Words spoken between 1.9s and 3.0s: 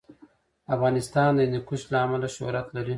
له امله شهرت لري.